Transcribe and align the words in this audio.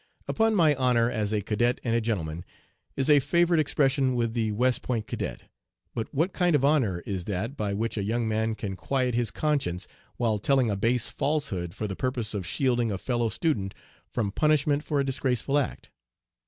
"'Upon 0.27 0.55
my 0.55 0.73
honor 0.73 1.11
as 1.11 1.31
a 1.31 1.43
cadet 1.43 1.79
and 1.83 1.95
a 1.95 2.01
gentleman,'" 2.01 2.43
is 2.95 3.07
a 3.07 3.19
favorite 3.19 3.59
expression 3.59 4.15
with 4.15 4.33
the 4.33 4.51
West 4.51 4.81
Point 4.81 5.05
cadet; 5.05 5.43
but 5.93 6.11
what 6.11 6.33
kind 6.33 6.55
of 6.55 6.65
honor 6.65 7.01
is 7.01 7.25
that 7.25 7.55
by 7.55 7.71
which 7.75 7.97
a 7.99 8.03
young 8.03 8.27
man 8.27 8.55
can 8.55 8.75
quiet 8.75 9.13
his 9.13 9.29
conscience 9.29 9.87
while 10.17 10.39
telling 10.39 10.71
a 10.71 10.75
base 10.75 11.09
falsehood 11.11 11.75
for 11.75 11.85
the 11.85 11.95
purpose 11.95 12.33
of 12.33 12.47
shielding 12.47 12.89
a 12.89 12.97
fellow 12.97 13.29
student 13.29 13.75
from 14.09 14.31
punishmen 14.31 14.81
for 14.81 14.99
a 14.99 15.05
disgraceful 15.05 15.59
act? 15.59 15.91